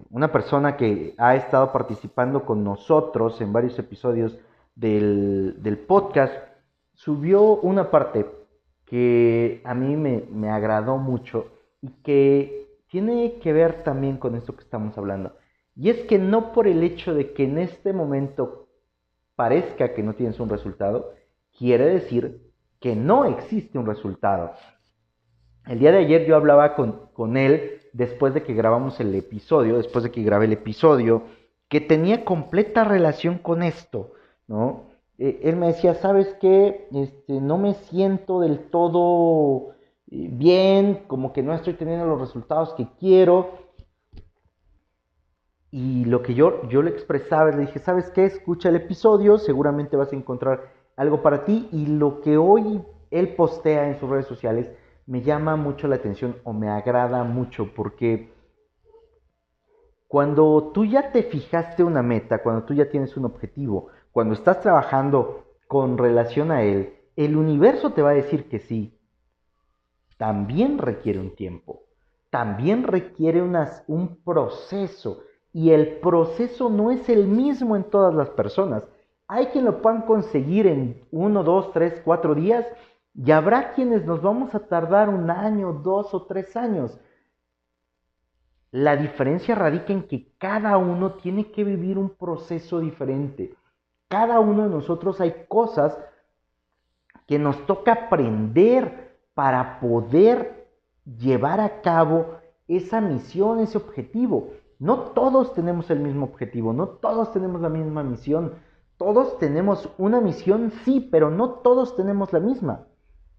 una 0.09 0.31
persona 0.31 0.77
que 0.77 1.13
ha 1.17 1.35
estado 1.35 1.71
participando 1.71 2.45
con 2.45 2.63
nosotros 2.63 3.39
en 3.41 3.53
varios 3.53 3.77
episodios 3.79 4.37
del, 4.75 5.85
podcast, 5.87 6.33
subió 6.93 7.55
una 7.57 7.89
parte 7.91 8.25
que 8.85 9.61
a 9.63 9.73
mí 9.73 9.95
me, 9.95 10.23
me 10.31 10.49
agradó 10.49 10.97
mucho 10.97 11.47
y 11.81 11.89
que 12.03 12.67
tiene 12.87 13.39
que 13.39 13.53
ver 13.53 13.83
también 13.83 14.17
con 14.17 14.35
esto 14.35 14.55
que 14.55 14.63
estamos 14.63 14.97
hablando. 14.97 15.35
Y 15.75 15.89
es 15.89 16.01
que 16.05 16.19
no 16.19 16.53
por 16.53 16.67
el 16.67 16.83
hecho 16.83 17.13
de 17.13 17.33
que 17.33 17.45
en 17.45 17.57
este 17.57 17.93
momento 17.93 18.67
parezca 19.35 19.93
que 19.93 20.03
no 20.03 20.13
tienes 20.13 20.39
un 20.39 20.49
resultado, 20.49 21.13
quiere 21.57 21.85
decir 21.85 22.51
que 22.79 22.95
no 22.95 23.25
existe 23.25 23.79
un 23.79 23.85
resultado. 23.85 24.53
El 25.67 25.79
día 25.79 25.91
de 25.91 25.99
ayer 25.99 26.25
yo 26.25 26.35
hablaba 26.35 26.75
con, 26.75 27.07
con 27.13 27.37
él 27.37 27.81
después 27.93 28.33
de 28.33 28.43
que 28.43 28.53
grabamos 28.53 28.99
el 28.99 29.13
episodio, 29.15 29.77
después 29.77 30.03
de 30.03 30.11
que 30.11 30.23
grabé 30.23 30.45
el 30.45 30.53
episodio, 30.53 31.23
que 31.69 31.79
tenía 31.79 32.25
completa 32.25 32.83
relación 32.83 33.37
con 33.37 33.63
esto, 33.63 34.11
¿no? 34.47 34.93
Eh, 35.17 35.41
él 35.43 35.55
me 35.55 35.67
decía, 35.67 35.93
¿sabes 35.95 36.35
qué? 36.41 36.87
Este, 36.91 37.39
no 37.39 37.57
me 37.57 37.75
siento 37.75 38.39
del 38.39 38.59
todo 38.69 39.73
eh, 40.11 40.27
bien, 40.31 41.03
como 41.07 41.31
que 41.33 41.43
no 41.43 41.53
estoy 41.53 41.75
teniendo 41.75 42.05
los 42.05 42.19
resultados 42.19 42.73
que 42.73 42.87
quiero. 42.99 43.59
Y 45.71 46.05
lo 46.05 46.21
que 46.21 46.33
yo, 46.33 46.67
yo 46.69 46.83
le 46.83 46.91
expresaba, 46.91 47.51
le 47.51 47.61
dije, 47.61 47.79
¿sabes 47.79 48.11
qué? 48.11 48.25
Escucha 48.25 48.69
el 48.69 48.75
episodio, 48.75 49.37
seguramente 49.39 49.97
vas 49.97 50.11
a 50.13 50.15
encontrar 50.15 50.71
algo 50.95 51.21
para 51.23 51.45
ti. 51.45 51.69
Y 51.71 51.87
lo 51.87 52.21
que 52.21 52.37
hoy 52.37 52.83
él 53.09 53.35
postea 53.35 53.87
en 53.87 53.99
sus 53.99 54.09
redes 54.09 54.27
sociales 54.27 54.71
me 55.05 55.21
llama 55.21 55.55
mucho 55.55 55.87
la 55.87 55.95
atención 55.95 56.37
o 56.43 56.53
me 56.53 56.69
agrada 56.69 57.23
mucho 57.23 57.73
porque 57.73 58.31
cuando 60.07 60.71
tú 60.73 60.85
ya 60.85 61.11
te 61.11 61.23
fijaste 61.23 61.83
una 61.83 62.03
meta, 62.03 62.43
cuando 62.43 62.63
tú 62.65 62.73
ya 62.73 62.89
tienes 62.89 63.17
un 63.17 63.25
objetivo, 63.25 63.87
cuando 64.11 64.35
estás 64.35 64.61
trabajando 64.61 65.45
con 65.67 65.97
relación 65.97 66.51
a 66.51 66.61
él, 66.61 66.93
el 67.15 67.35
universo 67.35 67.93
te 67.93 68.01
va 68.01 68.11
a 68.11 68.13
decir 68.13 68.47
que 68.47 68.59
sí. 68.59 68.97
También 70.17 70.77
requiere 70.77 71.19
un 71.19 71.35
tiempo, 71.35 71.81
también 72.29 72.83
requiere 72.83 73.41
un 73.41 74.17
proceso 74.23 75.23
y 75.51 75.71
el 75.71 75.97
proceso 75.97 76.69
no 76.69 76.91
es 76.91 77.09
el 77.09 77.27
mismo 77.27 77.75
en 77.75 77.83
todas 77.83 78.13
las 78.13 78.29
personas. 78.29 78.83
Hay 79.27 79.47
quien 79.47 79.65
lo 79.65 79.81
puedan 79.81 80.03
conseguir 80.03 80.67
en 80.67 81.01
uno, 81.11 81.43
dos, 81.43 81.71
tres, 81.73 82.01
cuatro 82.05 82.35
días 82.35 82.65
y 83.15 83.31
habrá 83.31 83.73
quienes 83.73 84.05
nos 84.05 84.21
vamos 84.21 84.55
a 84.55 84.67
tardar 84.67 85.09
un 85.09 85.29
año, 85.29 85.73
dos 85.73 86.13
o 86.13 86.23
tres 86.23 86.55
años. 86.55 86.99
La 88.71 88.95
diferencia 88.95 89.53
radica 89.53 89.93
en 89.93 90.07
que 90.07 90.33
cada 90.39 90.77
uno 90.77 91.13
tiene 91.13 91.51
que 91.51 91.63
vivir 91.63 91.97
un 91.99 92.09
proceso 92.09 92.79
diferente. 92.79 93.55
Cada 94.07 94.39
uno 94.39 94.63
de 94.63 94.69
nosotros 94.69 95.21
hay 95.21 95.45
cosas 95.47 95.97
que 97.27 97.37
nos 97.37 97.65
toca 97.67 97.93
aprender 97.93 99.19
para 99.35 99.79
poder 99.79 100.67
llevar 101.05 101.59
a 101.59 101.81
cabo 101.81 102.37
esa 102.67 102.99
misión, 102.99 103.59
ese 103.59 103.77
objetivo. 103.77 104.49
No 104.79 105.11
todos 105.11 105.53
tenemos 105.53 105.89
el 105.91 105.99
mismo 105.99 106.25
objetivo, 106.25 106.73
no 106.73 106.87
todos 106.87 107.31
tenemos 107.31 107.61
la 107.61 107.69
misma 107.69 108.03
misión. 108.03 108.55
Todos 108.97 109.37
tenemos 109.37 109.89
una 109.97 110.19
misión, 110.19 110.71
sí, 110.83 110.99
pero 110.99 111.29
no 111.29 111.49
todos 111.49 111.95
tenemos 111.95 112.31
la 112.33 112.39
misma. 112.39 112.87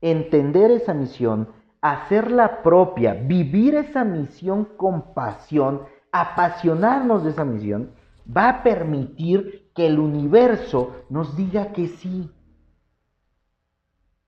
Entender 0.06 0.70
esa 0.70 0.92
misión, 0.92 1.48
hacerla 1.80 2.62
propia, 2.62 3.14
vivir 3.14 3.74
esa 3.74 4.04
misión 4.04 4.66
con 4.76 5.14
pasión, 5.14 5.80
apasionarnos 6.12 7.24
de 7.24 7.30
esa 7.30 7.46
misión, 7.46 7.94
va 8.24 8.50
a 8.50 8.62
permitir 8.62 9.70
que 9.74 9.86
el 9.86 9.98
universo 9.98 11.06
nos 11.08 11.34
diga 11.38 11.72
que 11.72 11.88
sí. 11.88 12.30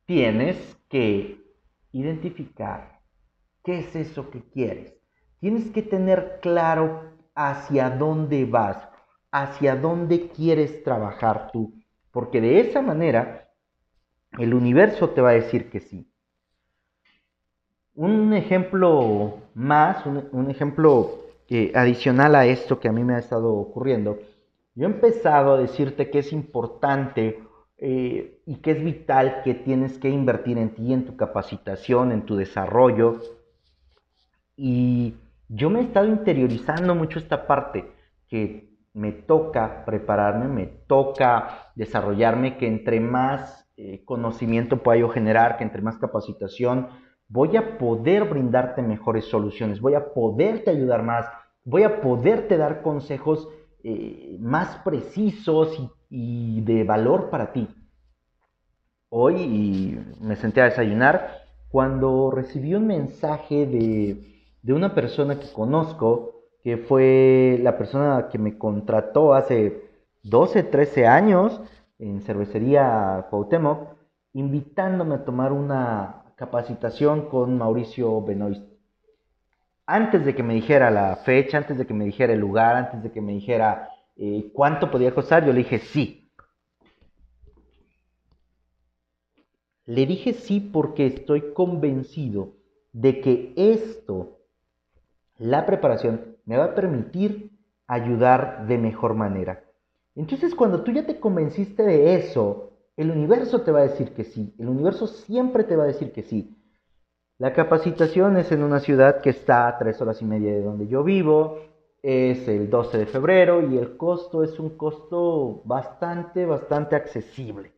Tienes 0.07 0.57
que 0.89 1.45
identificar 1.93 3.03
qué 3.63 3.81
es 3.81 3.95
eso 3.95 4.31
que 4.31 4.49
quieres. 4.49 4.97
Tienes 5.41 5.71
que 5.73 5.83
tener 5.83 6.39
claro 6.41 7.03
hacia 7.35 7.91
dónde 7.91 8.47
vas, 8.47 8.89
hacia 9.31 9.77
dónde 9.77 10.31
quieres 10.31 10.83
trabajar 10.85 11.51
tú, 11.53 11.75
porque 12.13 12.41
de 12.41 12.61
esa 12.61 12.81
manera 12.81 13.46
el 14.39 14.55
universo 14.55 15.11
te 15.11 15.21
va 15.21 15.31
a 15.31 15.35
decir 15.35 15.71
que 15.71 15.81
sí. 15.81 16.11
Un 17.95 18.33
ejemplo 18.35 19.39
más, 19.55 20.05
un, 20.07 20.51
ejemplo 20.51 21.23
adicional 21.75 22.35
a 22.35 22.47
esto 22.47 22.79
que 22.79 22.89
a 22.89 22.93
mí 22.93 23.05
me 23.05 23.15
ha 23.15 23.19
estado 23.19 23.55
ocurriendo, 23.55 24.19
yo 24.75 24.87
he 24.87 24.91
empezado 24.91 25.55
a 25.55 25.59
decirte 25.59 26.11
que 26.11 26.19
es 26.19 26.33
importante 26.33 27.43
eh, 27.79 28.43
y 28.45 28.57
que 28.57 28.73
es 28.73 28.85
vital 28.85 29.43
que 29.43 29.55
tienes 29.55 29.99
que 29.99 30.11
invertir 30.11 30.59
en 30.59 30.75
ti, 30.75 30.93
en 30.93 31.07
tu 31.07 31.17
capacitación, 31.17 32.13
en 32.13 32.27
tu 32.27 32.37
desarrollo. 32.37 33.21
Y 34.55 35.15
yo 35.49 35.71
me 35.71 35.81
he 35.81 35.85
estado 35.85 36.07
interiorizando 36.07 36.95
mucho 36.95 37.19
esta 37.19 37.47
parte, 37.47 37.91
que 38.29 38.77
me 38.93 39.13
toca 39.13 39.85
prepararme, 39.85 40.49
me 40.49 40.67
toca 40.67 41.71
desarrollarme, 41.75 42.59
que 42.59 42.67
entre 42.67 43.01
más 43.01 43.66
eh, 43.79 44.03
conocimiento 44.07 44.83
pueda 44.83 45.01
yo 45.01 45.11
generar, 45.11 45.59
que 45.59 45.65
entre 45.65 45.83
más 45.83 45.99
capacitación, 45.99 46.89
voy 47.29 47.59
a 47.59 47.77
poder 47.77 48.25
brindarte 48.25 48.81
mejores 48.81 49.27
soluciones, 49.27 49.83
voy 49.83 49.93
a 49.93 50.15
poderte 50.15 50.71
ayudar 50.71 51.03
más, 51.03 51.27
voy 51.63 51.83
a 51.83 52.01
poderte 52.01 52.57
dar 52.57 52.81
consejos 52.81 53.49
eh, 53.85 54.39
más 54.41 54.77
precisos 54.79 55.79
y, 56.09 56.63
de 56.63 56.85
valor 56.85 57.29
para 57.29 57.53
ti. 57.53 57.69
Hoy 59.11 60.01
me 60.21 60.37
senté 60.37 60.63
a 60.63 60.71
desayunar 60.71 61.43
cuando 61.69 62.31
recibí 62.31 62.75
un 62.75 62.87
mensaje 62.87 63.67
de, 63.67 64.43
de 64.63 64.73
una 64.73 64.95
persona 64.95 65.39
que 65.39 65.53
conozco, 65.53 66.45
que 66.65 66.79
fue 66.79 67.61
la 67.63 67.77
persona 67.77 68.29
que 68.33 68.39
me 68.39 68.57
contrató 68.57 69.35
hace 69.35 69.83
12, 70.23 70.63
13 70.63 71.07
años 71.07 71.61
en 71.99 72.21
cervecería 72.23 73.27
Cuauhtémoc, 73.31 73.97
invitándome 74.33 75.15
a 75.15 75.25
tomar 75.25 75.53
una 75.53 76.25
capacitación 76.37 77.29
con 77.29 77.57
Mauricio 77.57 78.21
Benoist. 78.23 78.63
Antes 79.87 80.25
de 80.25 80.35
que 80.35 80.43
me 80.43 80.55
dijera 80.55 80.91
la 80.91 81.17
fecha, 81.17 81.59
antes 81.59 81.79
de 81.79 81.87
que 81.87 81.95
me 81.95 82.05
dijera 82.05 82.33
el 82.33 82.41
lugar, 82.41 82.77
antes 82.77 83.03
de 83.03 83.11
que 83.11 83.21
me 83.21 83.33
dijera 83.33 83.89
eh, 84.17 84.51
cuánto 84.53 84.91
podía 84.91 85.15
costar, 85.15 85.45
yo 85.45 85.53
le 85.53 85.59
dije 85.59 85.79
sí. 85.79 86.31
Le 89.87 90.05
dije 90.05 90.35
sí 90.35 90.61
porque 90.61 91.07
estoy 91.07 91.53
convencido 91.53 92.57
de 92.93 93.21
que 93.21 93.55
esto, 93.57 94.41
la 95.39 95.65
preparación, 95.65 96.37
me 96.45 96.57
va 96.57 96.65
a 96.65 96.75
permitir 96.75 97.53
ayudar 97.87 98.67
de 98.67 98.79
mejor 98.79 99.15
manera. 99.15 99.66
Entonces 100.17 100.55
cuando 100.55 100.83
tú 100.83 100.93
ya 100.93 101.05
te 101.07 101.21
convenciste 101.21 101.83
de 101.83 102.17
eso, 102.17 102.73
el 102.97 103.11
universo 103.11 103.61
te 103.61 103.71
va 103.71 103.81
a 103.81 103.89
decir 103.89 104.15
que 104.15 104.25
sí, 104.25 104.55
el 104.59 104.69
universo 104.69 105.07
siempre 105.07 105.63
te 105.63 105.77
va 105.77 105.85
a 105.85 105.89
decir 105.89 106.13
que 106.13 106.23
sí. 106.23 106.57
La 107.39 107.53
capacitación 107.53 108.39
es 108.39 108.51
en 108.51 108.63
una 108.63 108.81
ciudad 108.81 109.21
que 109.21 109.29
está 109.29 109.69
a 109.69 109.77
tres 109.77 110.01
horas 110.01 110.23
y 110.23 110.25
media 110.25 110.53
de 110.53 110.63
donde 110.63 110.89
yo 110.89 111.05
vivo, 111.05 111.59
es 112.03 112.49
el 112.49 112.71
12 112.71 112.97
de 112.97 113.07
febrero 113.07 113.61
y 113.71 113.77
el 113.77 113.99
costo 113.99 114.43
es 114.43 114.59
un 114.59 114.79
costo 114.79 115.61
bastante, 115.67 116.47
bastante 116.47 116.97
accesible. 116.97 117.73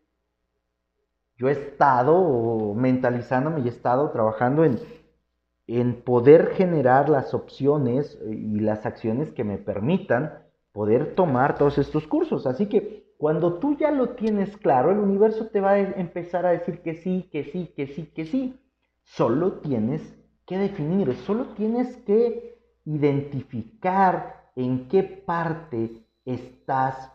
Yo 1.36 1.48
he 1.48 1.52
estado 1.52 2.72
mentalizándome 2.74 3.60
y 3.60 3.66
he 3.66 3.70
estado 3.70 4.10
trabajando 4.10 4.64
en, 4.64 4.78
en 5.66 6.02
poder 6.02 6.50
generar 6.50 7.08
las 7.08 7.34
opciones 7.34 8.16
y 8.28 8.60
las 8.60 8.86
acciones 8.86 9.32
que 9.32 9.42
me 9.42 9.58
permitan 9.58 10.47
poder 10.78 11.16
tomar 11.16 11.58
todos 11.58 11.76
estos 11.76 12.06
cursos. 12.06 12.46
Así 12.46 12.66
que 12.66 13.12
cuando 13.18 13.54
tú 13.54 13.76
ya 13.76 13.90
lo 13.90 14.10
tienes 14.10 14.56
claro, 14.58 14.92
el 14.92 14.98
universo 14.98 15.48
te 15.48 15.60
va 15.60 15.72
a 15.72 15.80
empezar 15.80 16.46
a 16.46 16.50
decir 16.50 16.82
que 16.82 16.94
sí, 16.94 17.28
que 17.32 17.42
sí, 17.42 17.72
que 17.74 17.88
sí, 17.88 18.04
que 18.14 18.24
sí. 18.24 18.60
Solo 19.02 19.54
tienes 19.54 20.16
que 20.46 20.56
definir, 20.56 21.12
solo 21.26 21.46
tienes 21.56 21.96
que 22.06 22.60
identificar 22.84 24.52
en 24.54 24.86
qué 24.86 25.02
parte 25.02 26.06
estás 26.24 27.12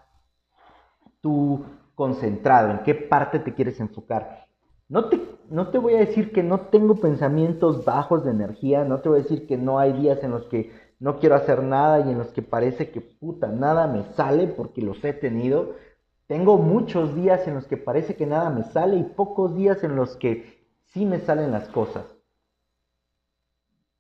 tú 1.22 1.64
concentrado, 1.96 2.70
en 2.70 2.80
qué 2.80 2.96
parte 2.96 3.40
te 3.40 3.54
quieres 3.54 3.80
enfocar. 3.80 4.46
No 4.90 5.08
te, 5.08 5.22
no 5.50 5.70
te 5.70 5.78
voy 5.78 5.94
a 5.94 6.00
decir 6.00 6.34
que 6.34 6.44
no 6.44 6.60
tengo 6.60 6.96
pensamientos 6.96 7.86
bajos 7.86 8.26
de 8.26 8.32
energía, 8.32 8.84
no 8.84 9.00
te 9.00 9.08
voy 9.08 9.20
a 9.20 9.24
decir 9.24 9.48
que 9.48 9.56
no 9.56 9.80
hay 9.80 9.94
días 9.94 10.22
en 10.22 10.32
los 10.32 10.48
que 10.48 10.70
no 11.00 11.20
quiero 11.20 11.36
hacer 11.36 11.64
nada 11.64 12.00
y 12.02 12.12
en 12.12 12.18
los 12.18 12.28
que 12.28 12.42
parece 12.42 12.92
que 12.92 13.02
puta, 13.02 13.48
nada 13.48 13.88
me 13.88 14.04
sale 14.14 14.48
porque 14.48 14.82
los 14.82 15.04
he 15.04 15.14
tenido. 15.14 15.76
Tengo 16.28 16.58
muchos 16.58 17.16
días 17.16 17.48
en 17.48 17.56
los 17.56 17.68
que 17.68 17.78
parece 17.78 18.16
que 18.16 18.26
nada 18.26 18.50
me 18.50 18.64
sale 18.64 18.98
y 18.98 19.04
pocos 19.04 19.56
días 19.56 19.84
en 19.84 19.96
los 19.96 20.16
que 20.18 20.66
sí 20.88 21.06
me 21.06 21.20
salen 21.20 21.52
las 21.52 21.68
cosas. 21.70 22.06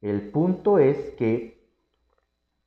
El 0.01 0.32
punto 0.32 0.79
es 0.79 0.97
que 1.12 1.63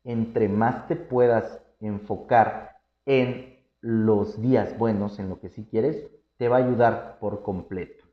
entre 0.05 0.49
más 0.49 0.87
te 0.87 0.97
puedas 0.97 1.61
enfocar 1.81 2.77
en 3.05 3.59
los 3.81 4.41
días 4.41 4.77
buenos, 4.79 5.19
en 5.19 5.29
lo 5.29 5.41
que 5.41 5.49
sí 5.49 5.67
quieres, 5.71 6.09
te 6.39 6.49
va 6.49 6.57
a 6.57 6.65
ayudar 6.65 7.19
por 7.21 7.43
completo. 7.43 8.05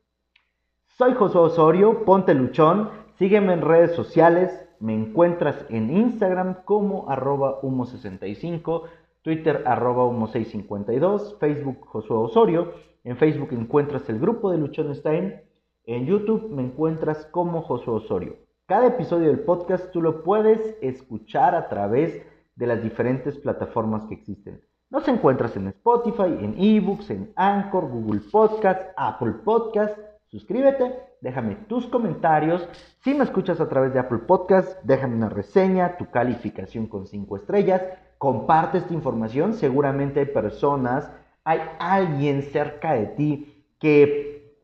Soy 0.98 1.14
José 1.14 1.38
Osorio, 1.38 2.06
ponte 2.06 2.34
luchón, 2.34 2.90
sígueme 3.18 3.54
en 3.54 3.62
redes 3.62 3.96
sociales, 3.96 4.52
Me 4.84 4.94
encuentras 4.94 5.66
en 5.70 5.96
Instagram 5.96 6.66
como 6.66 7.10
arroba 7.10 7.62
humo65, 7.62 8.82
Twitter 9.22 9.64
arroba 9.66 10.04
humo652, 10.04 11.40
Facebook 11.40 11.86
Josué 11.88 12.18
Osorio. 12.18 12.74
En 13.06 13.16
Facebook 13.16 13.54
encuentras 13.54 14.10
el 14.10 14.20
grupo 14.20 14.52
de 14.52 14.58
Luchones 14.58 15.02
Time. 15.02 15.42
En 15.86 16.06
YouTube 16.06 16.50
me 16.50 16.64
encuentras 16.64 17.26
como 17.28 17.62
Josué 17.62 17.94
Osorio. 17.94 18.36
Cada 18.66 18.88
episodio 18.88 19.28
del 19.28 19.40
podcast 19.40 19.90
tú 19.94 20.02
lo 20.02 20.22
puedes 20.22 20.78
escuchar 20.82 21.56
a 21.56 21.70
través 21.70 22.22
de 22.58 22.68
las 22.68 22.84
diferentes 22.84 23.38
plataformas 23.38 24.04
que 24.08 24.16
existen. 24.16 24.60
Nos 24.90 25.08
encuentras 25.08 25.56
en 25.56 25.70
Spotify, 25.70 26.24
en 26.42 26.56
eBooks, 26.58 27.10
en 27.10 27.32
Anchor, 27.38 27.88
Google 27.88 28.20
Podcast, 28.30 28.82
Apple 28.98 29.36
Podcast. 29.46 29.98
Suscríbete, 30.34 30.92
déjame 31.22 31.54
tus 31.68 31.86
comentarios. 31.86 32.68
Si 33.04 33.14
me 33.14 33.24
escuchas 33.24 33.62
a 33.62 33.70
través 33.70 33.94
de 33.94 34.00
Apple 34.00 34.18
Podcast, 34.26 34.84
déjame 34.84 35.16
una 35.16 35.30
reseña, 35.30 35.96
tu 35.96 36.10
calificación 36.10 36.88
con 36.88 37.06
5 37.06 37.36
estrellas. 37.36 37.84
Comparte 38.18 38.80
esta 38.80 38.96
información. 38.96 39.54
Seguramente 39.54 40.22
hay 40.22 40.26
personas, 40.26 41.08
hay 41.44 41.60
alguien 41.78 42.42
cerca 42.42 42.94
de 42.94 43.06
ti 43.06 43.64
que, 43.78 44.58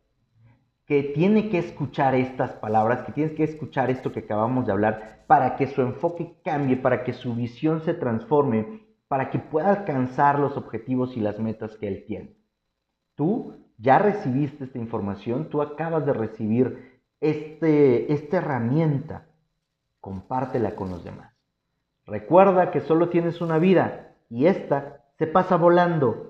que 0.87 1.03
tiene 1.03 1.49
que 1.49 1.59
escuchar 1.59 2.15
estas 2.15 2.53
palabras, 2.53 3.03
que 3.03 3.11
tienes 3.11 3.33
que 3.33 3.43
escuchar 3.43 3.91
esto 3.91 4.11
que 4.11 4.21
acabamos 4.21 4.65
de 4.65 4.71
hablar 4.71 5.23
para 5.27 5.55
que 5.55 5.67
su 5.67 5.83
enfoque 5.83 6.33
cambie, 6.43 6.77
para 6.77 7.03
que 7.03 7.13
su 7.13 7.35
visión 7.35 7.81
se 7.81 7.93
transforme 7.93 8.87
para 9.07 9.29
que 9.29 9.37
pueda 9.37 9.69
alcanzar 9.69 10.39
los 10.39 10.57
objetivos 10.57 11.15
y 11.15 11.19
las 11.19 11.37
metas 11.37 11.77
que 11.77 11.87
él 11.87 12.05
tiene. 12.07 12.35
Tú 13.13 13.68
ya 13.79 13.97
recibiste 13.97 14.65
esta 14.65 14.77
información, 14.77 15.49
tú 15.49 15.61
acabas 15.61 16.05
de 16.05 16.13
recibir 16.13 17.01
este, 17.21 18.11
esta 18.13 18.37
herramienta. 18.37 19.25
Compártela 20.01 20.75
con 20.75 20.89
los 20.89 21.03
demás. 21.03 21.33
Recuerda 22.05 22.71
que 22.71 22.81
solo 22.81 23.09
tienes 23.09 23.41
una 23.41 23.57
vida 23.57 24.15
y 24.29 24.45
esta 24.45 25.05
se 25.17 25.27
pasa 25.27 25.57
volando. 25.57 26.28